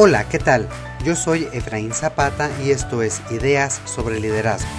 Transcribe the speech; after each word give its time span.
Hola, 0.00 0.28
¿qué 0.28 0.38
tal? 0.38 0.68
Yo 1.04 1.16
soy 1.16 1.48
Efraín 1.52 1.92
Zapata 1.92 2.52
y 2.64 2.70
esto 2.70 3.02
es 3.02 3.20
Ideas 3.32 3.82
sobre 3.84 4.20
Liderazgo, 4.20 4.70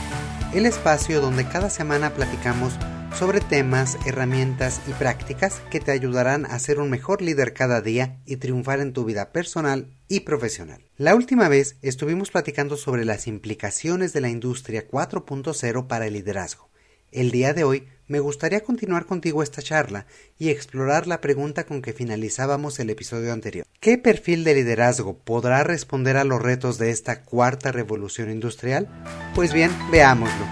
el 0.54 0.66
espacio 0.66 1.20
donde 1.20 1.46
cada 1.46 1.70
semana 1.70 2.14
platicamos 2.14 2.72
sobre 3.14 3.42
temas, 3.42 3.98
herramientas 4.06 4.80
y 4.88 4.94
prácticas 4.94 5.62
que 5.72 5.82
te 5.82 5.92
ayudarán 5.92 6.46
a 6.46 6.58
ser 6.58 6.80
un 6.80 6.90
mejor 6.90 7.22
líder 7.22 7.54
cada 7.54 7.82
día 7.82 8.22
y 8.26 8.38
triunfar 8.38 8.80
en 8.80 8.94
tu 8.94 9.04
vida 9.04 9.34
personal 9.34 9.94
y 10.08 10.22
profesional. 10.22 10.86
La 10.96 11.16
última 11.16 11.50
vez 11.50 11.76
estuvimos 11.82 12.32
platicando 12.32 12.78
sobre 12.78 13.04
las 13.04 13.28
implicaciones 13.28 14.14
de 14.14 14.22
la 14.22 14.30
industria 14.30 14.88
4.0 14.88 15.88
para 15.88 16.08
el 16.08 16.14
liderazgo. 16.14 16.69
El 17.12 17.32
día 17.32 17.54
de 17.54 17.64
hoy 17.64 17.88
me 18.08 18.20
gustaría 18.20 18.62
continuar 18.62 19.06
contigo 19.06 19.42
esta 19.42 19.62
charla 19.62 20.06
y 20.38 20.50
explorar 20.50 21.08
la 21.08 21.22
pregunta 21.22 21.66
con 21.66 21.82
que 21.82 21.94
finalizábamos 21.94 22.80
el 22.80 22.90
episodio 22.90 23.34
anterior. 23.34 23.66
¿Qué 23.80 23.98
perfil 23.98 24.44
de 24.44 24.56
liderazgo 24.56 25.18
podrá 25.18 25.64
responder 25.64 26.18
a 26.18 26.24
los 26.24 26.42
retos 26.42 26.78
de 26.78 26.92
esta 26.92 27.24
cuarta 27.24 27.72
revolución 27.72 28.30
industrial? 28.30 28.88
Pues 29.34 29.54
bien, 29.54 29.72
veámoslo. 29.92 30.46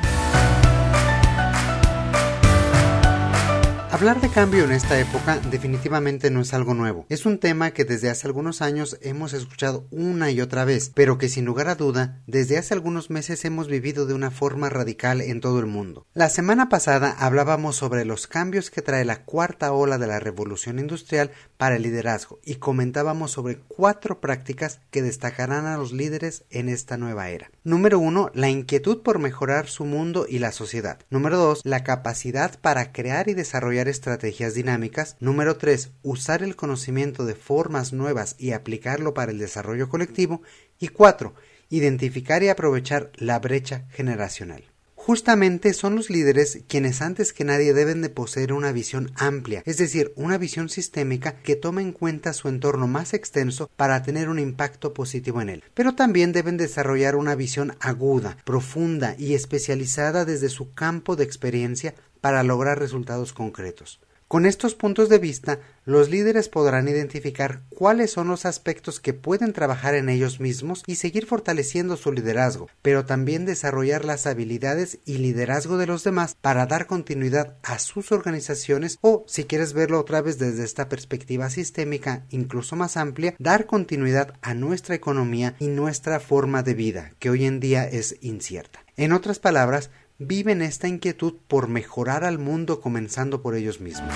Hablar 3.98 4.22
de 4.22 4.30
cambio 4.30 4.64
en 4.64 4.74
esta 4.74 5.00
época 5.00 5.40
definitivamente 5.50 6.30
no 6.30 6.42
es 6.42 6.54
algo 6.54 6.76
nuevo. 6.76 7.08
Es 7.10 7.26
un 7.26 7.40
tema 7.40 7.72
que 7.72 7.84
desde 7.84 8.12
hace 8.12 8.28
algunos 8.28 8.62
años 8.62 9.00
hemos 9.02 9.34
escuchado 9.34 9.88
una 9.90 10.30
y 10.30 10.40
otra 10.40 10.66
vez, 10.66 10.92
pero 10.94 11.18
que 11.18 11.30
sin 11.30 11.46
lugar 11.46 11.68
a 11.68 11.74
duda 11.74 12.22
desde 12.28 12.60
hace 12.60 12.76
algunos 12.76 13.10
meses 13.10 13.44
hemos 13.44 13.68
vivido 13.68 14.06
de 14.06 14.14
una 14.14 14.30
forma 14.30 14.70
radical 14.70 15.20
en 15.20 15.42
todo 15.42 15.60
el 15.60 15.66
mundo. 15.66 16.06
La 16.14 16.30
semana 16.30 16.70
pasada 16.70 17.10
hablábamos 17.18 17.76
sobre 17.76 18.06
los 18.06 18.28
cambios 18.28 18.70
que 18.70 18.84
trae 18.84 19.04
la 19.04 19.24
cuarta 19.24 19.74
ola 19.74 19.98
de 19.98 20.06
la 20.06 20.20
revolución 20.20 20.78
industrial 20.78 21.32
para 21.58 21.78
el 21.78 21.82
liderazgo 21.82 22.40
y 22.46 22.58
comentábamos 22.58 23.32
sobre 23.32 23.58
cuatro 23.68 24.22
prácticas 24.22 24.80
que 24.92 25.02
destacarán 25.02 25.66
a 25.66 25.76
los 25.76 25.92
líderes 25.92 26.44
en 26.52 26.70
esta 26.70 26.98
nueva 26.98 27.30
era. 27.30 27.50
Número 27.64 27.98
uno, 27.98 28.30
la 28.36 28.50
inquietud 28.50 29.02
por 29.02 29.18
mejorar 29.18 29.66
su 29.66 29.86
mundo 29.86 30.28
y 30.30 30.38
la 30.38 30.52
sociedad. 30.52 31.00
Número 31.10 31.40
dos, 31.40 31.62
la 31.64 31.84
capacidad 31.84 32.60
para 32.60 32.92
crear 32.92 33.28
y 33.28 33.34
desarrollar 33.34 33.87
estrategias 33.90 34.54
dinámicas. 34.54 35.16
Número 35.20 35.58
3. 35.58 35.92
Usar 36.04 36.44
el 36.44 36.56
conocimiento 36.56 37.26
de 37.26 37.36
formas 37.36 37.94
nuevas 37.94 38.36
y 38.38 38.52
aplicarlo 38.52 39.14
para 39.14 39.32
el 39.32 39.38
desarrollo 39.38 39.90
colectivo. 39.90 40.42
Y 40.80 40.90
4. 40.90 41.34
Identificar 41.70 42.44
y 42.44 42.50
aprovechar 42.50 43.12
la 43.18 43.40
brecha 43.40 43.86
generacional. 43.90 44.64
Justamente 45.08 45.74
son 45.74 45.96
los 45.96 46.10
líderes 46.10 46.64
quienes 46.68 47.02
antes 47.02 47.32
que 47.32 47.46
nadie 47.46 47.74
deben 47.74 48.02
de 48.02 48.10
poseer 48.10 48.52
una 48.52 48.74
visión 48.74 49.14
amplia, 49.16 49.64
es 49.66 49.78
decir, 49.78 50.12
una 50.18 50.38
visión 50.38 50.68
sistémica 50.68 51.42
que 51.44 51.56
tome 51.56 51.82
en 51.82 51.94
cuenta 51.94 52.34
su 52.34 52.50
entorno 52.50 52.88
más 52.88 53.14
extenso 53.14 53.70
para 53.78 54.04
tener 54.04 54.28
un 54.28 54.38
impacto 54.38 54.94
positivo 54.94 55.40
en 55.40 55.48
él. 55.48 55.64
Pero 55.74 55.96
también 55.96 56.34
deben 56.34 56.58
desarrollar 56.58 57.16
una 57.16 57.36
visión 57.36 57.78
aguda, 57.80 58.36
profunda 58.44 59.16
y 59.18 59.34
especializada 59.34 60.26
desde 60.26 60.50
su 60.50 60.74
campo 60.74 61.16
de 61.16 61.24
experiencia 61.24 61.96
para 62.28 62.44
lograr 62.44 62.78
resultados 62.78 63.32
concretos. 63.32 64.02
Con 64.28 64.46
estos 64.46 64.76
puntos 64.76 65.08
de 65.08 65.18
vista, 65.18 65.62
los 65.86 66.10
líderes 66.10 66.50
podrán 66.50 66.90
identificar 66.90 67.62
cuáles 67.70 68.12
son 68.12 68.28
los 68.28 68.46
aspectos 68.46 69.00
que 69.00 69.14
pueden 69.14 69.54
trabajar 69.54 69.96
en 69.96 70.10
ellos 70.10 70.42
mismos 70.42 70.84
y 70.86 70.96
seguir 70.96 71.26
fortaleciendo 71.26 71.96
su 71.96 72.12
liderazgo, 72.12 72.68
pero 72.82 73.06
también 73.06 73.46
desarrollar 73.46 74.04
las 74.04 74.28
habilidades 74.28 75.00
y 75.06 75.20
liderazgo 75.20 75.78
de 75.78 75.88
los 75.88 76.04
demás 76.04 76.36
para 76.42 76.66
dar 76.66 76.86
continuidad 76.86 77.56
a 77.64 77.80
sus 77.80 78.12
organizaciones 78.12 78.98
o, 79.00 79.24
si 79.26 79.46
quieres 79.46 79.72
verlo 79.72 79.98
otra 79.98 80.22
vez 80.22 80.38
desde 80.38 80.66
esta 80.66 80.90
perspectiva 80.90 81.50
sistémica 81.50 82.26
incluso 82.30 82.76
más 82.76 82.98
amplia, 82.98 83.36
dar 83.40 83.68
continuidad 83.68 84.34
a 84.42 84.54
nuestra 84.54 84.96
economía 84.96 85.56
y 85.60 85.68
nuestra 85.68 86.20
forma 86.20 86.62
de 86.62 86.74
vida, 86.74 87.12
que 87.20 87.30
hoy 87.30 87.46
en 87.46 87.62
día 87.62 87.88
es 87.88 88.18
incierta. 88.20 88.84
En 88.98 89.14
otras 89.14 89.40
palabras, 89.40 89.92
viven 90.20 90.62
esta 90.62 90.88
inquietud 90.88 91.36
por 91.48 91.68
mejorar 91.68 92.24
al 92.24 92.40
mundo 92.40 92.82
comenzando 92.82 93.42
por 93.42 93.56
ellos 93.56 93.80
mismos. 93.80 94.14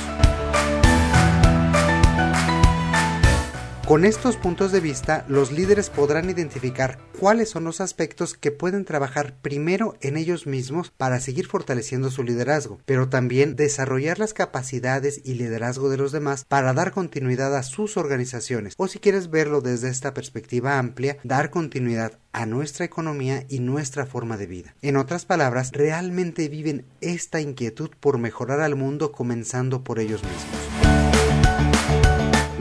Con 3.92 4.06
estos 4.06 4.38
puntos 4.38 4.72
de 4.72 4.80
vista, 4.80 5.26
los 5.28 5.52
líderes 5.52 5.90
podrán 5.90 6.30
identificar 6.30 6.98
cuáles 7.20 7.50
son 7.50 7.66
los 7.66 7.82
aspectos 7.82 8.36
que 8.36 8.50
pueden 8.50 8.86
trabajar 8.86 9.36
primero 9.42 9.98
en 10.00 10.16
ellos 10.16 10.48
mismos 10.48 10.92
para 10.92 11.20
seguir 11.20 11.46
fortaleciendo 11.46 12.10
su 12.10 12.24
liderazgo, 12.24 12.80
pero 12.86 13.10
también 13.10 13.58
desarrollar 13.58 14.18
las 14.18 14.34
capacidades 14.34 15.20
y 15.26 15.34
liderazgo 15.34 15.90
de 15.90 15.98
los 15.98 16.14
demás 16.14 16.46
para 16.46 16.72
dar 16.72 16.94
continuidad 16.94 17.54
a 17.54 17.64
sus 17.64 17.98
organizaciones, 17.98 18.76
o 18.78 18.88
si 18.88 19.00
quieres 19.00 19.30
verlo 19.30 19.60
desde 19.60 19.90
esta 19.90 20.14
perspectiva 20.14 20.80
amplia, 20.80 21.18
dar 21.26 21.50
continuidad 21.50 22.18
a 22.32 22.46
nuestra 22.46 22.86
economía 22.86 23.44
y 23.50 23.60
nuestra 23.60 24.06
forma 24.06 24.38
de 24.38 24.48
vida. 24.48 24.74
En 24.82 24.96
otras 24.96 25.26
palabras, 25.26 25.74
realmente 25.74 26.48
viven 26.48 26.86
esta 27.02 27.42
inquietud 27.42 27.90
por 28.00 28.20
mejorar 28.20 28.62
al 28.62 28.78
mundo 28.78 29.12
comenzando 29.12 29.84
por 29.84 30.00
ellos 30.00 30.24
mismos. 30.24 30.61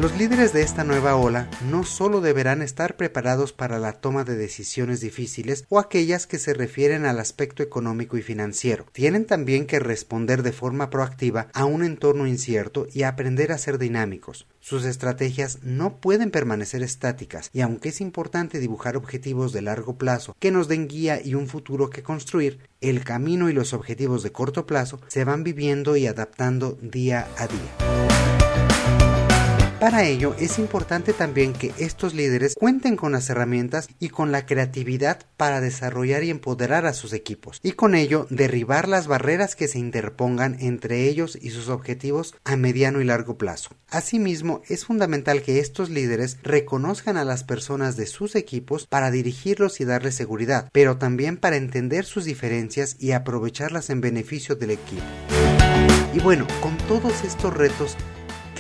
Los 0.01 0.17
líderes 0.17 0.55
de 0.55 0.63
esta 0.63 0.83
nueva 0.83 1.15
ola 1.15 1.51
no 1.69 1.85
solo 1.85 2.23
deberán 2.23 2.63
estar 2.63 2.97
preparados 2.97 3.53
para 3.53 3.79
la 3.79 3.93
toma 4.01 4.25
de 4.25 4.35
decisiones 4.35 5.03
difíciles 5.03 5.67
o 5.69 5.79
aquellas 5.79 6.27
que 6.27 6.39
se 6.39 6.55
refieren 6.55 7.05
al 7.05 7.21
aspecto 7.21 7.63
económico 7.63 8.17
y 8.17 8.23
financiero, 8.23 8.87
tienen 8.93 9.27
también 9.27 9.67
que 9.67 9.79
responder 9.79 10.43
de 10.43 10.53
forma 10.53 10.89
proactiva 10.89 11.49
a 11.53 11.67
un 11.67 11.85
entorno 11.85 12.27
incierto 12.27 12.87
y 12.91 13.03
aprender 13.03 13.53
a 13.53 13.59
ser 13.59 13.77
dinámicos. 13.77 14.47
Sus 14.59 14.87
estrategias 14.87 15.59
no 15.65 16.01
pueden 16.01 16.31
permanecer 16.31 16.83
estáticas 16.83 17.51
y 17.53 17.61
aunque 17.61 17.91
es 17.91 18.01
importante 18.01 18.59
dibujar 18.59 18.97
objetivos 18.97 19.53
de 19.53 19.61
largo 19.61 19.99
plazo 19.99 20.35
que 20.39 20.51
nos 20.51 20.67
den 20.67 20.89
guía 20.89 21.21
y 21.23 21.35
un 21.35 21.47
futuro 21.47 21.91
que 21.91 22.03
construir, 22.03 22.61
el 22.81 23.05
camino 23.05 23.51
y 23.51 23.53
los 23.53 23.75
objetivos 23.75 24.23
de 24.23 24.33
corto 24.33 24.65
plazo 24.65 24.99
se 25.09 25.25
van 25.25 25.45
viviendo 25.45 25.95
y 25.95 26.07
adaptando 26.07 26.79
día 26.81 27.29
a 27.37 27.47
día. 27.47 28.10
Para 29.81 30.05
ello 30.05 30.37
es 30.39 30.59
importante 30.59 31.15
también 31.15 31.55
que 31.55 31.73
estos 31.79 32.13
líderes 32.13 32.55
cuenten 32.55 32.97
con 32.97 33.13
las 33.13 33.31
herramientas 33.31 33.89
y 33.99 34.11
con 34.11 34.31
la 34.31 34.45
creatividad 34.45 35.21
para 35.39 35.63
desarrollar 35.63 36.23
y 36.23 36.29
empoderar 36.29 36.85
a 36.85 36.93
sus 36.93 37.15
equipos 37.15 37.61
y 37.63 37.73
con 37.73 37.95
ello 37.95 38.27
derribar 38.29 38.89
las 38.89 39.07
barreras 39.07 39.57
que 39.57 39.69
se 39.69 39.79
interpongan 39.79 40.59
entre 40.61 41.09
ellos 41.09 41.39
y 41.41 41.49
sus 41.49 41.71
objetivos 41.71 42.35
a 42.45 42.57
mediano 42.57 43.01
y 43.01 43.05
largo 43.05 43.39
plazo. 43.39 43.71
Asimismo, 43.89 44.61
es 44.69 44.85
fundamental 44.85 45.41
que 45.41 45.61
estos 45.61 45.89
líderes 45.89 46.37
reconozcan 46.43 47.17
a 47.17 47.25
las 47.25 47.43
personas 47.43 47.97
de 47.97 48.07
sus 48.07 48.37
equipos 48.37 48.87
para 48.87 49.11
dirigirlos 49.11 49.81
y 49.81 49.87
darles 49.87 50.15
seguridad, 50.15 50.69
pero 50.73 50.99
también 50.99 51.39
para 51.39 51.57
entender 51.57 52.05
sus 52.05 52.27
diferencias 52.27 52.97
y 52.99 53.13
aprovecharlas 53.13 53.89
en 53.89 54.03
beneficio 54.03 54.57
del 54.57 54.73
equipo. 54.73 55.03
Y 56.13 56.19
bueno, 56.19 56.47
con 56.61 56.77
todos 56.87 57.25
estos 57.25 57.57
retos 57.57 57.97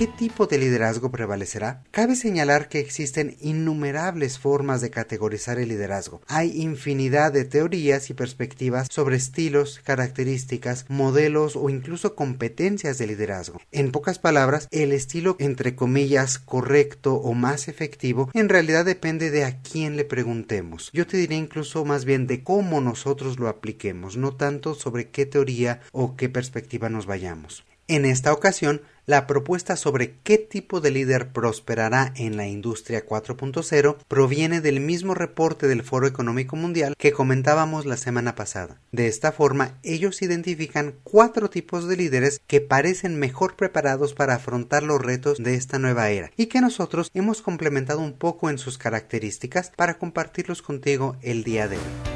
¿Qué 0.00 0.06
tipo 0.06 0.46
de 0.46 0.56
liderazgo 0.56 1.10
prevalecerá? 1.10 1.84
Cabe 1.90 2.16
señalar 2.16 2.70
que 2.70 2.78
existen 2.78 3.36
innumerables 3.38 4.38
formas 4.38 4.80
de 4.80 4.88
categorizar 4.88 5.58
el 5.58 5.68
liderazgo. 5.68 6.22
Hay 6.26 6.62
infinidad 6.62 7.34
de 7.34 7.44
teorías 7.44 8.08
y 8.08 8.14
perspectivas 8.14 8.88
sobre 8.90 9.16
estilos, 9.16 9.78
características, 9.84 10.86
modelos 10.88 11.54
o 11.54 11.68
incluso 11.68 12.14
competencias 12.14 12.96
de 12.96 13.08
liderazgo. 13.08 13.60
En 13.72 13.92
pocas 13.92 14.18
palabras, 14.18 14.68
el 14.70 14.92
estilo 14.92 15.36
entre 15.38 15.76
comillas 15.76 16.38
correcto 16.38 17.16
o 17.16 17.34
más 17.34 17.68
efectivo 17.68 18.30
en 18.32 18.48
realidad 18.48 18.86
depende 18.86 19.30
de 19.30 19.44
a 19.44 19.60
quién 19.60 19.98
le 19.98 20.06
preguntemos. 20.06 20.88
Yo 20.94 21.06
te 21.06 21.18
diría 21.18 21.36
incluso 21.36 21.84
más 21.84 22.06
bien 22.06 22.26
de 22.26 22.42
cómo 22.42 22.80
nosotros 22.80 23.38
lo 23.38 23.48
apliquemos, 23.48 24.16
no 24.16 24.34
tanto 24.34 24.74
sobre 24.74 25.10
qué 25.10 25.26
teoría 25.26 25.82
o 25.92 26.16
qué 26.16 26.30
perspectiva 26.30 26.88
nos 26.88 27.04
vayamos. 27.04 27.66
En 27.90 28.04
esta 28.04 28.32
ocasión, 28.32 28.82
la 29.06 29.26
propuesta 29.26 29.76
sobre 29.76 30.16
qué 30.22 30.38
tipo 30.38 30.80
de 30.80 30.90
líder 30.90 31.32
prosperará 31.32 32.12
en 32.16 32.36
la 32.36 32.46
industria 32.46 33.06
4.0 33.06 33.96
proviene 34.06 34.60
del 34.60 34.80
mismo 34.80 35.14
reporte 35.14 35.66
del 35.66 35.82
Foro 35.82 36.06
Económico 36.06 36.56
Mundial 36.56 36.94
que 36.96 37.12
comentábamos 37.12 37.86
la 37.86 37.96
semana 37.96 38.34
pasada. 38.34 38.80
De 38.92 39.06
esta 39.08 39.32
forma, 39.32 39.78
ellos 39.82 40.22
identifican 40.22 40.94
cuatro 41.02 41.50
tipos 41.50 41.88
de 41.88 41.96
líderes 41.96 42.40
que 42.46 42.60
parecen 42.60 43.18
mejor 43.18 43.56
preparados 43.56 44.14
para 44.14 44.34
afrontar 44.34 44.82
los 44.82 45.00
retos 45.00 45.38
de 45.38 45.54
esta 45.54 45.78
nueva 45.78 46.10
era 46.10 46.30
y 46.36 46.46
que 46.46 46.60
nosotros 46.60 47.10
hemos 47.14 47.42
complementado 47.42 48.00
un 48.00 48.12
poco 48.12 48.50
en 48.50 48.58
sus 48.58 48.78
características 48.78 49.70
para 49.76 49.98
compartirlos 49.98 50.62
contigo 50.62 51.16
el 51.22 51.44
día 51.44 51.68
de 51.68 51.76
hoy. 51.76 52.10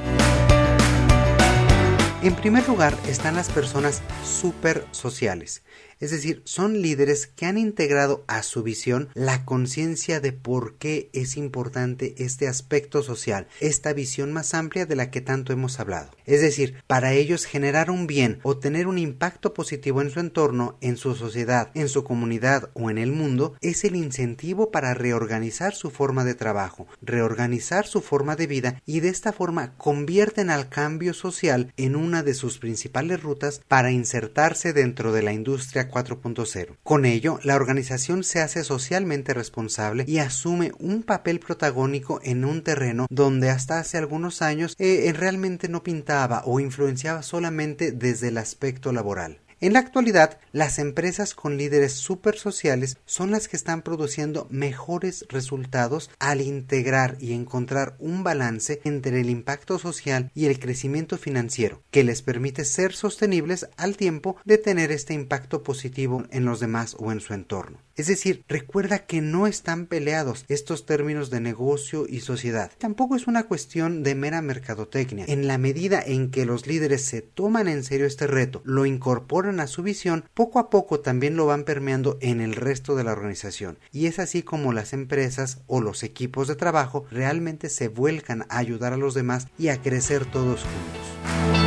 En 2.25 2.35
primer 2.35 2.67
lugar 2.67 2.97
están 3.07 3.35
las 3.35 3.51
personas 3.51 4.01
super 4.25 4.87
sociales. 4.93 5.63
Es 6.01 6.11
decir, 6.11 6.43
son 6.45 6.83
líderes 6.83 7.27
que 7.27 7.47
han 7.47 7.59
integrado 7.59 8.25
a 8.27 8.43
su 8.43 8.63
visión 8.63 9.09
la 9.15 9.45
conciencia 9.45 10.21
de 10.21 10.33
por 10.33 10.77
qué 10.77 11.11
es 11.13 11.37
importante 11.37 12.15
este 12.19 12.49
aspecto 12.49 13.03
social, 13.03 13.47
esta 13.61 13.93
visión 13.93 14.33
más 14.33 14.55
amplia 14.55 14.87
de 14.87 14.97
la 14.97 15.11
que 15.11 15.21
tanto 15.21 15.53
hemos 15.53 15.81
hablado. 15.81 16.11
Es 16.27 16.41
decir, 16.41 16.77
para 16.87 17.13
ellos 17.13 17.45
generar 17.45 17.91
un 17.91 18.07
bien 18.07 18.41
o 18.43 18.57
tener 18.59 18.87
un 18.87 18.99
impacto 18.99 19.55
positivo 19.55 20.03
en 20.03 20.11
su 20.11 20.21
entorno, 20.21 20.77
en 20.81 20.97
su 20.97 21.15
sociedad, 21.15 21.71
en 21.75 21.89
su 21.89 22.05
comunidad 22.05 22.71
o 22.75 22.91
en 22.91 22.99
el 22.99 23.13
mundo, 23.13 23.55
es 23.61 23.85
el 23.85 23.97
incentivo 23.97 24.71
para 24.71 24.95
reorganizar 24.95 25.75
su 25.75 25.91
forma 25.91 26.25
de 26.25 26.35
trabajo, 26.35 26.87
reorganizar 27.03 27.87
su 27.87 28.01
forma 28.01 28.37
de 28.37 28.47
vida 28.47 28.83
y 28.87 29.01
de 29.01 29.09
esta 29.09 29.33
forma 29.33 29.77
convierten 29.77 30.51
al 30.51 30.69
cambio 30.69 31.15
social 31.15 31.73
en 31.77 31.97
una 31.97 32.23
de 32.23 32.35
sus 32.35 32.59
principales 32.59 33.23
rutas 33.23 33.61
para 33.69 33.91
insertarse 33.91 34.73
dentro 34.73 35.13
de 35.13 35.23
la 35.23 35.33
industria 35.33 35.84
4.0. 35.91 36.77
Con 36.83 37.05
ello, 37.05 37.39
la 37.43 37.57
organización 37.57 38.25
se 38.25 38.41
hace 38.41 38.65
socialmente 38.65 39.35
responsable 39.35 40.05
y 40.07 40.19
asume 40.19 40.73
un 40.79 41.03
papel 41.03 41.41
protagónico 41.41 42.21
en 42.23 42.45
un 42.45 42.63
terreno 42.63 43.07
donde 43.11 43.51
hasta 43.51 43.79
hace 43.79 43.99
algunos 43.99 44.43
años 44.43 44.75
eh, 44.79 45.13
realmente 45.17 45.69
no 45.69 45.83
pintaba 45.83 46.43
o 46.45 46.61
influenciaba 46.61 47.23
solamente 47.23 47.93
desde 47.93 48.29
el 48.29 48.39
aspecto 48.39 48.93
laboral. 48.93 49.44
En 49.65 49.73
la 49.73 49.79
actualidad, 49.79 50.39
las 50.53 50.79
empresas 50.79 51.33
con 51.33 51.57
líderes 51.57 51.93
super 51.93 52.37
sociales 52.37 52.99
son 53.07 53.31
las 53.31 53.49
que 53.49 53.57
están 53.57 53.81
produciendo 53.81 54.47
mejores 54.51 55.25
resultados 55.31 56.11
al 56.19 56.43
integrar 56.43 57.17
y 57.19 57.33
encontrar 57.33 57.97
un 57.99 58.23
balance 58.23 58.83
entre 58.85 59.23
el 59.23 59.31
impacto 59.31 59.79
social 59.79 60.31
y 60.35 60.45
el 60.45 60.59
crecimiento 60.59 61.17
financiero, 61.17 61.83
que 61.91 62.05
les 62.05 62.21
permite 62.21 62.67
ser 62.67 62.93
sostenibles 62.93 63.67
al 63.79 63.97
tiempo 63.97 64.37
de 64.45 64.59
tener 64.59 64.93
este 64.93 65.15
impacto 65.15 65.63
positivo 65.63 66.25
en 66.29 66.45
los 66.45 66.61
demás 66.61 66.95
o 66.99 67.11
en 67.11 67.21
su 67.21 67.33
entorno. 67.33 67.79
Es 67.97 68.09
decir, 68.09 68.45
recuerda 68.49 69.07
que 69.07 69.21
no 69.21 69.47
están 69.47 69.87
peleados 69.87 70.45
estos 70.49 70.85
términos 70.85 71.31
de 71.31 71.41
negocio 71.41 72.07
y 72.09 72.21
sociedad. 72.21 72.73
Tampoco 72.79 73.15
es 73.15 73.29
una 73.29 73.45
cuestión 73.45 74.03
de 74.03 74.17
mera 74.17 74.43
mercadotecnia. 74.43 75.25
En 75.29 75.47
la 75.47 75.59
medida 75.59 76.03
en 76.05 76.31
que 76.31 76.45
los 76.45 76.67
líderes 76.67 77.05
se 77.05 77.23
toman 77.23 77.69
en 77.69 77.85
serio 77.85 78.07
este 78.07 78.27
reto, 78.27 78.63
lo 78.65 78.85
incorporan 78.85 79.61
a 79.61 79.69
su 79.69 79.83
visión, 79.83 80.25
poco 80.35 80.59
a 80.59 80.71
poco 80.71 81.01
también 81.01 81.37
lo 81.37 81.47
van 81.47 81.65
permeando 81.65 82.19
en 82.21 82.41
el 82.41 82.55
resto 82.55 82.97
de 82.97 83.05
la 83.05 83.13
organización. 83.13 83.79
Y 83.93 84.07
es 84.07 84.19
así 84.19 84.43
como 84.43 84.73
las 84.73 84.93
empresas 84.93 85.61
o 85.67 85.81
los 85.81 86.03
equipos 86.03 86.49
de 86.49 86.57
trabajo 86.57 87.07
realmente 87.11 87.69
se 87.69 87.89
vuelcan 87.89 88.43
a 88.49 88.59
ayudar 88.59 88.93
a 88.93 88.97
los 88.97 89.15
demás 89.15 89.47
y 89.57 89.69
a 89.69 89.81
crecer 89.81 90.25
todos 90.25 90.63
juntos. 90.63 91.64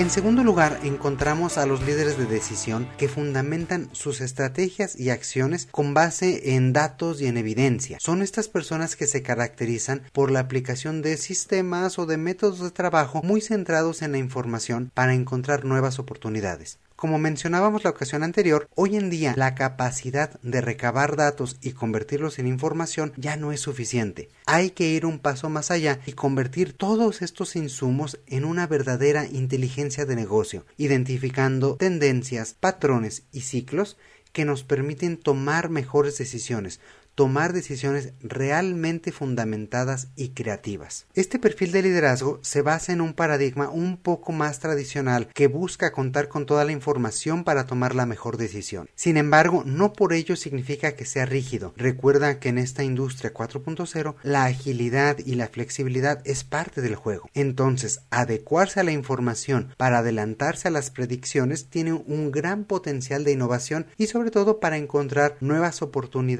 En 0.00 0.08
segundo 0.08 0.42
lugar, 0.42 0.80
encontramos 0.82 1.58
a 1.58 1.66
los 1.66 1.82
líderes 1.82 2.16
de 2.16 2.24
decisión 2.24 2.88
que 2.96 3.06
fundamentan 3.06 3.90
sus 3.92 4.22
estrategias 4.22 4.98
y 4.98 5.10
acciones 5.10 5.68
con 5.70 5.92
base 5.92 6.54
en 6.54 6.72
datos 6.72 7.20
y 7.20 7.26
en 7.26 7.36
evidencia. 7.36 7.98
Son 8.00 8.22
estas 8.22 8.48
personas 8.48 8.96
que 8.96 9.06
se 9.06 9.22
caracterizan 9.22 10.00
por 10.14 10.30
la 10.30 10.40
aplicación 10.40 11.02
de 11.02 11.18
sistemas 11.18 11.98
o 11.98 12.06
de 12.06 12.16
métodos 12.16 12.60
de 12.60 12.70
trabajo 12.70 13.20
muy 13.22 13.42
centrados 13.42 14.00
en 14.00 14.12
la 14.12 14.18
información 14.18 14.90
para 14.94 15.12
encontrar 15.12 15.66
nuevas 15.66 15.98
oportunidades. 15.98 16.78
Como 17.00 17.18
mencionábamos 17.18 17.82
la 17.82 17.88
ocasión 17.88 18.22
anterior, 18.22 18.68
hoy 18.74 18.94
en 18.96 19.08
día 19.08 19.32
la 19.34 19.54
capacidad 19.54 20.38
de 20.42 20.60
recabar 20.60 21.16
datos 21.16 21.56
y 21.62 21.72
convertirlos 21.72 22.38
en 22.38 22.46
información 22.46 23.14
ya 23.16 23.38
no 23.38 23.52
es 23.52 23.60
suficiente. 23.60 24.28
Hay 24.44 24.72
que 24.72 24.90
ir 24.90 25.06
un 25.06 25.18
paso 25.18 25.48
más 25.48 25.70
allá 25.70 26.00
y 26.04 26.12
convertir 26.12 26.74
todos 26.74 27.22
estos 27.22 27.56
insumos 27.56 28.20
en 28.26 28.44
una 28.44 28.66
verdadera 28.66 29.24
inteligencia 29.24 30.04
de 30.04 30.14
negocio, 30.14 30.66
identificando 30.76 31.76
tendencias, 31.76 32.52
patrones 32.52 33.22
y 33.32 33.40
ciclos 33.40 33.96
que 34.34 34.44
nos 34.44 34.62
permiten 34.62 35.16
tomar 35.16 35.70
mejores 35.70 36.18
decisiones, 36.18 36.80
tomar 37.20 37.52
decisiones 37.52 38.14
realmente 38.22 39.12
fundamentadas 39.12 40.08
y 40.16 40.30
creativas. 40.30 41.04
Este 41.12 41.38
perfil 41.38 41.70
de 41.70 41.82
liderazgo 41.82 42.38
se 42.40 42.62
basa 42.62 42.94
en 42.94 43.02
un 43.02 43.12
paradigma 43.12 43.68
un 43.68 43.98
poco 43.98 44.32
más 44.32 44.58
tradicional 44.58 45.28
que 45.34 45.46
busca 45.46 45.92
contar 45.92 46.28
con 46.28 46.46
toda 46.46 46.64
la 46.64 46.72
información 46.72 47.44
para 47.44 47.66
tomar 47.66 47.94
la 47.94 48.06
mejor 48.06 48.38
decisión. 48.38 48.88
Sin 48.94 49.18
embargo, 49.18 49.64
no 49.66 49.92
por 49.92 50.14
ello 50.14 50.34
significa 50.34 50.92
que 50.92 51.04
sea 51.04 51.26
rígido. 51.26 51.74
Recuerda 51.76 52.38
que 52.38 52.48
en 52.48 52.56
esta 52.56 52.84
industria 52.84 53.34
4.0 53.34 54.14
la 54.22 54.46
agilidad 54.46 55.18
y 55.18 55.34
la 55.34 55.48
flexibilidad 55.48 56.22
es 56.24 56.42
parte 56.42 56.80
del 56.80 56.94
juego. 56.94 57.28
Entonces, 57.34 58.00
adecuarse 58.08 58.80
a 58.80 58.84
la 58.84 58.92
información 58.92 59.74
para 59.76 59.98
adelantarse 59.98 60.68
a 60.68 60.70
las 60.70 60.90
predicciones 60.90 61.68
tiene 61.68 61.92
un 61.92 62.30
gran 62.30 62.64
potencial 62.64 63.24
de 63.24 63.32
innovación 63.32 63.84
y 63.98 64.06
sobre 64.06 64.30
todo 64.30 64.58
para 64.58 64.78
encontrar 64.78 65.36
nuevas 65.40 65.82
oportunidades 65.82 66.30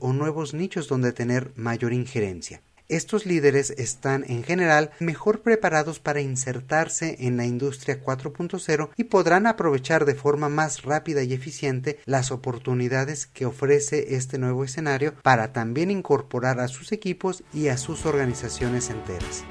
o 0.00 0.21
nuevos 0.22 0.54
nichos 0.54 0.86
donde 0.86 1.12
tener 1.12 1.50
mayor 1.56 1.92
injerencia. 1.92 2.62
Estos 2.88 3.26
líderes 3.26 3.70
están 3.70 4.24
en 4.28 4.44
general 4.44 4.90
mejor 5.00 5.40
preparados 5.40 5.98
para 5.98 6.20
insertarse 6.20 7.16
en 7.26 7.36
la 7.36 7.44
industria 7.44 8.04
4.0 8.04 8.90
y 8.96 9.04
podrán 9.04 9.48
aprovechar 9.48 10.04
de 10.04 10.14
forma 10.14 10.48
más 10.48 10.82
rápida 10.82 11.24
y 11.24 11.32
eficiente 11.32 11.98
las 12.04 12.30
oportunidades 12.30 13.26
que 13.26 13.46
ofrece 13.46 14.14
este 14.14 14.38
nuevo 14.38 14.62
escenario 14.62 15.14
para 15.22 15.52
también 15.52 15.90
incorporar 15.90 16.60
a 16.60 16.68
sus 16.68 16.92
equipos 16.92 17.42
y 17.52 17.66
a 17.66 17.76
sus 17.78 18.06
organizaciones 18.06 18.90
enteras. 18.90 19.44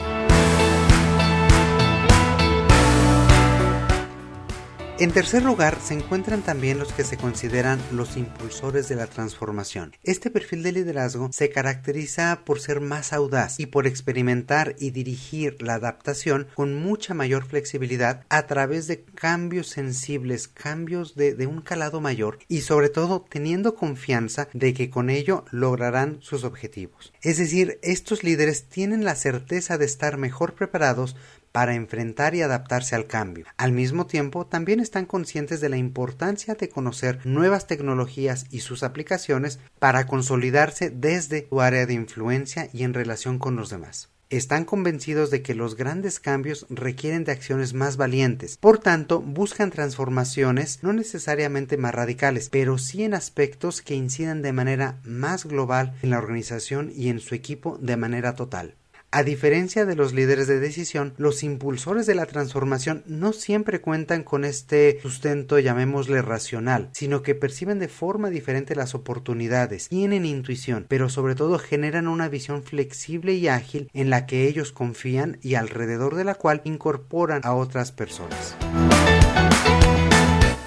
En 5.02 5.12
tercer 5.12 5.42
lugar, 5.42 5.80
se 5.82 5.96
encuentran 5.96 6.44
también 6.44 6.78
los 6.78 6.94
que 6.94 7.04
se 7.04 7.18
consideran 7.18 7.82
los 7.92 8.18
impulsores 8.18 8.88
de 8.88 8.94
la 8.94 9.08
transformación. 9.08 9.96
Este 10.04 10.30
perfil 10.30 10.62
de 10.62 10.74
liderazgo 10.74 11.32
se 11.34 11.50
caracteriza 11.50 12.42
por 12.46 12.60
ser 12.60 12.82
más 12.82 13.12
audaz 13.12 13.60
y 13.60 13.66
por 13.66 13.88
experimentar 13.88 14.76
y 14.78 14.92
dirigir 14.92 15.60
la 15.60 15.74
adaptación 15.74 16.50
con 16.54 16.76
mucha 16.76 17.16
mayor 17.16 17.46
flexibilidad 17.46 18.26
a 18.30 18.46
través 18.46 18.86
de 18.86 19.04
cambios 19.04 19.70
sensibles, 19.70 20.48
cambios 20.48 21.16
de, 21.16 21.34
de 21.34 21.48
un 21.48 21.62
calado 21.62 22.00
mayor 22.00 22.38
y 22.48 22.62
sobre 22.62 22.90
todo 22.90 23.26
teniendo 23.28 23.74
confianza 23.74 24.50
de 24.54 24.76
que 24.76 24.92
con 24.92 25.10
ello 25.10 25.46
lograrán 25.50 26.20
sus 26.22 26.44
objetivos. 26.44 27.12
Es 27.24 27.40
decir, 27.40 27.80
estos 27.82 28.24
líderes 28.24 28.66
tienen 28.66 29.04
la 29.04 29.16
certeza 29.16 29.80
de 29.80 29.86
estar 29.86 30.18
mejor 30.18 30.54
preparados 30.54 31.16
para 31.52 31.76
enfrentar 31.76 32.36
y 32.36 32.42
adaptarse 32.42 32.96
al 32.96 33.08
cambio. 33.08 33.46
Al 33.58 33.72
mismo 33.72 34.08
tiempo, 34.08 34.46
también 34.46 34.80
están 34.80 35.06
conscientes 35.06 35.62
de 35.62 35.70
la 35.70 35.78
importancia 35.78 36.56
de 36.56 36.70
conocer 36.70 37.20
nuevas 37.26 37.68
tecnologías 37.68 38.46
y 38.50 38.62
sus 38.62 38.84
aplicaciones 38.84 39.60
para 39.80 40.08
consolidarse 40.08 40.90
desde 40.90 41.48
su 41.50 41.62
área 41.62 41.86
de 41.86 41.94
influencia 41.94 42.70
y 42.74 42.84
en 42.84 42.94
relación 42.94 43.40
con 43.40 43.56
los 43.56 43.70
demás. 43.70 44.10
Están 44.32 44.64
convencidos 44.64 45.30
de 45.30 45.42
que 45.42 45.56
los 45.56 45.76
grandes 45.76 46.22
cambios 46.22 46.66
requieren 46.70 47.26
de 47.26 47.34
acciones 47.34 47.74
más 47.74 47.98
valientes. 47.98 48.56
Por 48.56 48.80
tanto, 48.80 49.20
buscan 49.20 49.72
transformaciones 49.72 50.80
no 50.84 50.94
necesariamente 50.94 51.76
más 51.76 51.94
radicales, 51.94 52.48
pero 52.50 52.78
sí 52.78 53.04
en 53.04 53.14
aspectos 53.14 53.82
que 53.82 53.94
incidan 53.94 54.42
de 54.42 54.54
manera 54.54 55.02
más 55.04 55.44
global 55.44 55.96
en 56.02 56.12
la 56.12 56.18
organización 56.18 56.94
y 56.96 57.10
en 57.10 57.20
su 57.20 57.36
equipo 57.36 57.78
de 57.82 57.98
manera 57.98 58.36
total. 58.36 58.76
A 59.14 59.24
diferencia 59.24 59.86
de 59.86 59.98
los 59.98 60.14
líderes 60.14 60.48
de 60.48 60.62
decisión, 60.62 61.14
los 61.18 61.44
impulsores 61.44 62.06
de 62.06 62.16
la 62.16 62.28
transformación 62.28 63.04
no 63.08 63.34
siempre 63.34 63.82
cuentan 63.82 64.24
con 64.24 64.46
este 64.46 65.02
sustento, 65.02 65.60
llamémosle 65.60 66.22
racional, 66.22 66.90
sino 66.94 67.22
que 67.22 67.36
perciben 67.36 67.78
de 67.78 67.90
forma 67.90 68.30
diferente 68.30 68.74
las 68.74 68.96
oportunidades, 68.96 69.90
tienen 69.90 70.26
intuición, 70.26 70.86
pero 70.88 71.10
sobre 71.10 71.36
todo 71.36 71.60
generan 71.60 72.08
una 72.08 72.30
visión 72.30 72.64
flexible 72.64 73.34
y 73.34 73.50
ágil 73.50 73.90
en 73.94 74.10
la 74.10 74.26
que 74.26 74.48
ellos 74.48 74.72
confían 74.72 75.40
y 75.42 75.56
alrededor 75.56 76.16
de 76.16 76.24
la 76.24 76.36
cual 76.36 76.62
incorporan 76.64 77.42
a 77.44 77.54
otras 77.54 77.92
personas. 77.92 78.56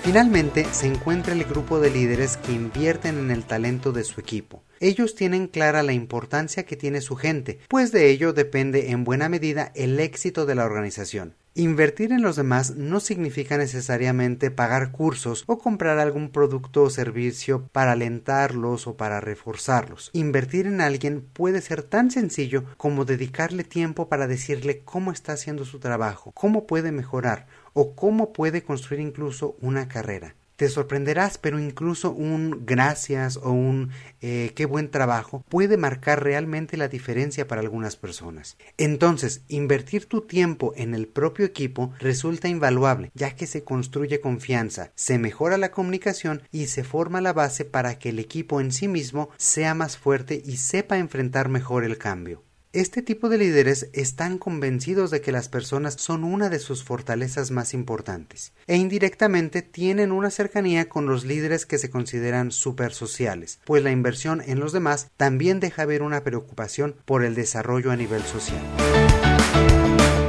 Finalmente 0.05 0.67
se 0.71 0.87
encuentra 0.87 1.33
el 1.33 1.45
grupo 1.45 1.81
de 1.81 1.89
líderes 1.89 2.37
que 2.37 2.53
invierten 2.53 3.19
en 3.19 3.31
el 3.31 3.45
talento 3.45 3.91
de 3.91 4.05
su 4.05 4.21
equipo. 4.21 4.63
Ellos 4.79 5.15
tienen 5.15 5.47
clara 5.47 5.83
la 5.83 5.95
importancia 5.95 6.67
que 6.67 6.77
tiene 6.77 7.01
su 7.01 7.17
gente, 7.17 7.59
pues 7.69 7.91
de 7.91 8.11
ello 8.11 8.35
depende 8.35 8.91
en 8.91 9.05
buena 9.05 9.31
medida 9.31 9.73
el 9.75 9.99
éxito 9.99 10.45
de 10.45 10.57
la 10.57 10.67
organización. 10.67 11.37
Invertir 11.55 12.13
en 12.13 12.21
los 12.21 12.37
demás 12.37 12.75
no 12.77 13.01
significa 13.01 13.57
necesariamente 13.57 14.51
pagar 14.51 14.91
cursos 14.91 15.45
o 15.47 15.59
comprar 15.59 15.99
algún 15.99 16.31
producto 16.31 16.83
o 16.83 16.91
servicio 16.91 17.69
para 17.73 17.93
alentarlos 17.93 18.87
o 18.87 18.99
para 18.99 19.21
reforzarlos. 19.21 20.11
Invertir 20.13 20.67
en 20.67 20.83
alguien 20.83 21.23
puede 21.33 21.63
ser 21.63 21.83
tan 21.83 22.11
sencillo 22.11 22.65
como 22.77 23.07
dedicarle 23.07 23.65
tiempo 23.65 24.09
para 24.09 24.27
decirle 24.27 24.83
cómo 24.85 25.13
está 25.13 25.33
haciendo 25.33 25.65
su 25.65 25.79
trabajo, 25.79 26.33
cómo 26.33 26.67
puede 26.67 26.93
mejorar 26.93 27.47
o 27.75 27.95
cómo 27.95 28.33
puede 28.33 28.63
construir 28.63 29.01
incluso 29.01 29.57
una 29.61 29.89
carrera. 29.89 30.35
Te 30.57 30.69
sorprenderás, 30.69 31.37
pero 31.37 31.59
incluso 31.59 32.13
un 32.13 32.65
gracias 32.65 33.39
o 33.39 33.51
un 33.51 33.91
eh, 34.21 34.53
qué 34.55 34.67
buen 34.67 34.89
trabajo 34.89 35.45
puede 35.49 35.77
marcar 35.77 36.23
realmente 36.23 36.77
la 36.77 36.87
diferencia 36.87 37.49
para 37.49 37.61
algunas 37.61 37.97
personas. 37.97 38.57
Entonces, 38.79 39.43
invertir 39.49 40.07
tu 40.07 40.21
tiempo 40.21 40.73
en 40.77 40.95
el 40.95 41.09
propio 41.09 41.45
equipo 41.45 41.93
resulta 41.99 42.47
invaluable, 42.47 43.11
ya 43.15 43.35
que 43.35 43.49
se 43.49 43.65
construye 43.65 44.21
confianza, 44.21 44.93
se 44.95 45.19
mejora 45.19 45.59
la 45.59 45.73
comunicación 45.73 46.43
y 46.53 46.67
se 46.67 46.85
forma 46.85 47.21
la 47.21 47.33
base 47.33 47.65
para 47.65 47.99
que 47.99 48.11
el 48.11 48.21
equipo 48.21 48.61
en 48.61 48.71
sí 48.71 48.87
mismo 48.87 49.31
sea 49.37 49.75
más 49.75 49.99
fuerte 49.99 50.41
y 50.47 50.59
sepa 50.59 50.99
enfrentar 50.99 51.49
mejor 51.49 51.83
el 51.83 51.99
cambio. 51.99 52.45
Este 52.75 53.03
tipo 53.03 53.29
de 53.29 53.39
líderes 53.39 53.89
están 53.93 54.37
convencidos 54.37 55.13
de 55.13 55.21
que 55.21 55.31
las 55.31 55.49
personas 55.49 55.95
son 55.95 56.25
una 56.25 56.49
de 56.49 56.59
sus 56.59 56.83
fortalezas 56.83 57.53
más 57.53 57.73
importantes 57.73 58.53
e 58.67 58.77
indirectamente 58.77 59.63
tienen 59.63 60.11
una 60.11 60.29
cercanía 60.29 60.89
con 60.89 61.07
los 61.07 61.25
líderes 61.25 61.67
que 61.67 61.79
se 61.79 61.89
consideran 61.89 62.51
supersociales, 62.51 63.61
pues 63.65 63.85
la 63.85 63.93
inversión 63.93 64.43
en 64.45 64.59
los 64.59 64.73
demás 64.73 65.13
también 65.17 65.61
deja 65.61 65.87
ver 65.87 66.03
una 66.03 66.25
preocupación 66.25 66.97
por 67.05 67.23
el 67.23 67.37
desarrollo 67.37 67.93
a 67.93 67.97
nivel 67.97 68.25
social. 68.25 68.65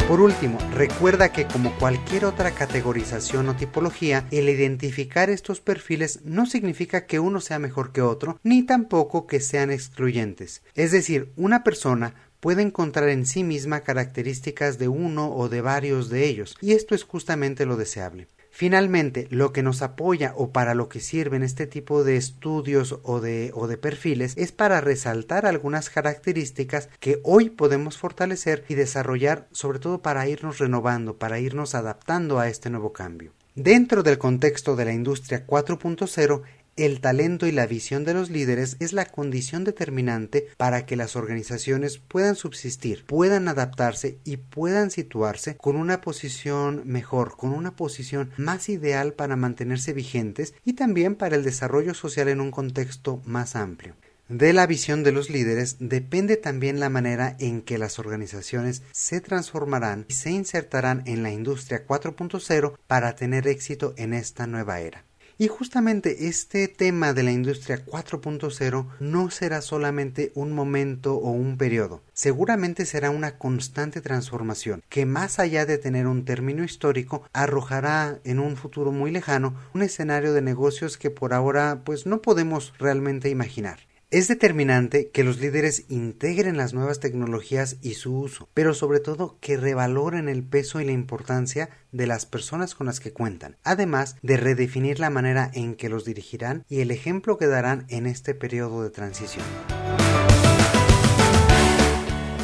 Por 0.08 0.22
último, 0.22 0.60
recuerda 0.72 1.32
que 1.32 1.46
como 1.48 1.76
cualquier 1.80 2.26
otra 2.26 2.52
categorización 2.52 3.50
o 3.50 3.56
tipología, 3.56 4.28
el 4.30 4.48
identificar 4.50 5.32
estos 5.32 5.62
perfiles 5.62 6.20
no 6.24 6.46
significa 6.46 7.08
que 7.08 7.20
uno 7.20 7.42
sea 7.42 7.58
mejor 7.58 7.92
que 7.92 8.04
otro, 8.04 8.40
ni 8.44 8.62
tampoco 8.62 9.26
que 9.26 9.40
sean 9.40 9.72
excluyentes. 9.72 10.62
Es 10.76 10.92
decir, 10.92 11.34
una 11.36 11.64
persona 11.64 12.14
puede 12.40 12.62
encontrar 12.62 13.10
en 13.10 13.26
sí 13.26 13.44
misma 13.44 13.82
características 13.82 14.78
de 14.78 14.88
uno 14.88 15.34
o 15.36 15.50
de 15.50 15.62
varios 15.62 16.10
de 16.10 16.26
ellos, 16.26 16.56
y 16.62 16.74
esto 16.74 16.96
es 16.96 17.04
justamente 17.04 17.66
lo 17.66 17.78
deseable. 17.78 18.28
Finalmente, 18.58 19.28
lo 19.32 19.52
que 19.52 19.64
nos 19.64 19.82
apoya 19.82 20.34
o 20.38 20.52
para 20.54 20.76
lo 20.76 20.88
que 20.88 21.02
sirven 21.02 21.44
este 21.44 21.68
tipo 21.68 22.06
de 22.06 22.16
estudios 22.16 23.00
o 23.04 23.20
de, 23.20 23.52
o 23.54 23.68
de 23.68 23.76
perfiles 23.76 24.34
es 24.38 24.54
para 24.54 24.80
resaltar 24.80 25.46
algunas 25.46 25.90
características 25.90 26.88
que 27.02 27.20
hoy 27.24 27.50
podemos 27.50 27.98
fortalecer 27.98 28.64
y 28.70 28.76
desarrollar, 28.76 29.50
sobre 29.52 29.80
todo 29.80 30.02
para 30.02 30.26
irnos 30.30 30.58
renovando, 30.60 31.18
para 31.18 31.40
irnos 31.40 31.76
adaptando 31.76 32.40
a 32.40 32.48
este 32.48 32.70
nuevo 32.70 32.94
cambio. 32.94 33.34
Dentro 33.56 34.04
del 34.04 34.18
contexto 34.18 34.78
de 34.78 34.86
la 34.86 34.94
industria 34.94 35.46
4.0, 35.46 36.42
el 36.76 37.00
talento 37.00 37.48
y 37.48 37.54
la 37.54 37.68
visión 37.68 38.04
de 38.04 38.14
los 38.14 38.30
líderes 38.30 38.76
es 38.80 38.92
la 38.92 39.06
condición 39.06 39.64
determinante 39.64 40.48
para 40.58 40.86
que 40.86 40.98
las 40.98 41.16
organizaciones 41.16 42.00
puedan 42.00 42.36
subsistir, 42.36 43.06
puedan 43.06 43.48
adaptarse 43.48 44.20
y 44.26 44.38
puedan 44.38 44.92
situarse 44.92 45.56
con 45.56 45.78
una 45.78 46.02
posición 46.02 46.84
mejor, 46.86 47.38
con 47.38 47.52
una 47.52 47.76
posición 47.76 48.32
más 48.38 48.68
ideal 48.68 49.14
para 49.14 49.38
mantenerse 49.38 49.94
vigentes 49.94 50.54
y 50.66 50.74
también 50.74 51.16
para 51.16 51.38
el 51.38 51.44
desarrollo 51.44 51.94
social 51.94 52.28
en 52.28 52.42
un 52.42 52.52
contexto 52.52 53.22
más 53.26 53.56
amplio. 53.56 53.96
De 54.28 54.54
la 54.54 54.66
visión 54.66 55.04
de 55.04 55.12
los 55.12 55.30
líderes 55.30 55.78
depende 55.80 56.36
también 56.36 56.80
la 56.80 56.90
manera 56.90 57.38
en 57.40 57.62
que 57.62 57.78
las 57.78 58.00
organizaciones 58.00 58.82
se 58.92 59.22
transformarán 59.22 60.06
y 60.10 60.14
se 60.14 60.32
insertarán 60.32 61.04
en 61.06 61.22
la 61.22 61.32
industria 61.32 61.86
4.0 61.86 62.74
para 62.88 63.16
tener 63.16 63.48
éxito 63.48 63.94
en 63.98 64.16
esta 64.16 64.48
nueva 64.48 64.80
era. 64.80 65.06
Y 65.38 65.50
justamente 65.50 66.28
este 66.28 66.70
tema 66.70 67.12
de 67.12 67.24
la 67.24 67.34
industria 67.34 67.86
4.0 67.86 68.88
no 69.02 69.30
será 69.30 69.62
solamente 69.62 70.32
un 70.34 70.54
momento 70.54 71.16
o 71.16 71.32
un 71.32 71.58
periodo, 71.58 72.02
seguramente 72.14 72.86
será 72.86 73.10
una 73.10 73.38
constante 73.38 74.00
transformación 74.00 74.82
que 74.88 75.06
más 75.06 75.40
allá 75.40 75.66
de 75.66 75.78
tener 75.78 76.08
un 76.08 76.24
término 76.24 76.64
histórico 76.64 77.28
arrojará 77.34 78.20
en 78.24 78.40
un 78.40 78.56
futuro 78.56 78.94
muy 78.94 79.12
lejano 79.12 79.56
un 79.74 79.82
escenario 79.82 80.32
de 80.32 80.42
negocios 80.42 80.98
que 80.98 81.10
por 81.10 81.34
ahora 81.34 81.82
pues 81.84 82.06
no 82.06 82.22
podemos 82.22 82.74
realmente 82.80 83.30
imaginar. 83.30 83.80
Es 84.16 84.30
determinante 84.30 85.10
que 85.10 85.26
los 85.26 85.42
líderes 85.42 85.88
integren 85.90 86.56
las 86.56 86.74
nuevas 86.74 87.02
tecnologías 87.02 87.76
y 87.82 87.96
su 87.96 88.18
uso, 88.18 88.48
pero 88.54 88.74
sobre 88.74 89.02
todo 89.02 89.38
que 89.42 89.58
revaloren 89.58 90.30
el 90.30 90.42
peso 90.42 90.80
y 90.80 90.86
la 90.86 90.94
importancia 90.94 91.70
de 91.92 92.08
las 92.08 92.26
personas 92.26 92.76
con 92.76 92.88
las 92.88 93.02
que 93.02 93.12
cuentan, 93.12 93.58
además 93.66 94.16
de 94.22 94.38
redefinir 94.38 95.02
la 95.02 95.10
manera 95.10 95.52
en 95.54 95.76
que 95.76 95.90
los 95.90 96.06
dirigirán 96.06 96.64
y 96.70 96.80
el 96.80 96.92
ejemplo 96.92 97.38
que 97.38 97.48
darán 97.48 97.88
en 97.90 98.06
este 98.06 98.34
periodo 98.34 98.84
de 98.84 98.90
transición. 98.90 99.44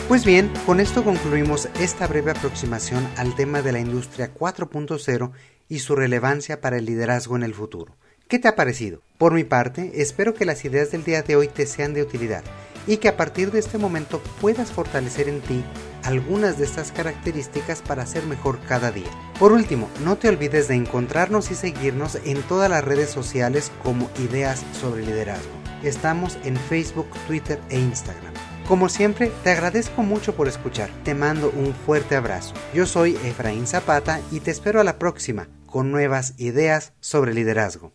Pues 0.09 0.25
bien, 0.25 0.51
con 0.65 0.81
esto 0.81 1.05
concluimos 1.05 1.69
esta 1.79 2.05
breve 2.05 2.31
aproximación 2.31 3.07
al 3.15 3.33
tema 3.33 3.61
de 3.61 3.71
la 3.71 3.79
industria 3.79 4.33
4.0 4.33 5.31
y 5.69 5.79
su 5.79 5.95
relevancia 5.95 6.59
para 6.59 6.75
el 6.75 6.83
liderazgo 6.83 7.37
en 7.37 7.43
el 7.43 7.53
futuro. 7.53 7.95
¿Qué 8.31 8.39
te 8.39 8.47
ha 8.47 8.55
parecido? 8.55 9.01
Por 9.17 9.33
mi 9.33 9.43
parte, 9.43 9.91
espero 9.95 10.33
que 10.33 10.45
las 10.45 10.63
ideas 10.63 10.89
del 10.89 11.03
día 11.03 11.21
de 11.21 11.35
hoy 11.35 11.49
te 11.49 11.65
sean 11.65 11.93
de 11.93 12.01
utilidad 12.01 12.45
y 12.87 12.95
que 12.95 13.09
a 13.09 13.17
partir 13.17 13.51
de 13.51 13.59
este 13.59 13.77
momento 13.77 14.23
puedas 14.39 14.71
fortalecer 14.71 15.27
en 15.27 15.41
ti 15.41 15.65
algunas 16.03 16.57
de 16.57 16.63
estas 16.63 16.93
características 16.93 17.81
para 17.81 18.05
ser 18.05 18.25
mejor 18.27 18.61
cada 18.61 18.89
día. 18.89 19.09
Por 19.37 19.51
último, 19.51 19.89
no 20.05 20.15
te 20.15 20.29
olvides 20.29 20.69
de 20.69 20.75
encontrarnos 20.75 21.51
y 21.51 21.55
seguirnos 21.55 22.19
en 22.23 22.41
todas 22.43 22.69
las 22.69 22.85
redes 22.85 23.09
sociales 23.09 23.69
como 23.83 24.09
Ideas 24.17 24.63
sobre 24.79 25.05
Liderazgo. 25.05 25.51
Estamos 25.83 26.37
en 26.45 26.55
Facebook, 26.55 27.09
Twitter 27.27 27.59
e 27.69 27.81
Instagram. 27.81 28.33
Como 28.65 28.87
siempre, 28.87 29.29
te 29.43 29.51
agradezco 29.51 30.03
mucho 30.03 30.37
por 30.37 30.47
escuchar. 30.47 30.89
Te 31.03 31.15
mando 31.15 31.49
un 31.49 31.73
fuerte 31.73 32.15
abrazo. 32.15 32.53
Yo 32.73 32.85
soy 32.85 33.17
Efraín 33.25 33.67
Zapata 33.67 34.21
y 34.31 34.39
te 34.39 34.51
espero 34.51 34.79
a 34.79 34.85
la 34.85 34.99
próxima 34.99 35.49
con 35.65 35.91
nuevas 35.91 36.33
ideas 36.37 36.93
sobre 37.01 37.33
liderazgo. 37.33 37.91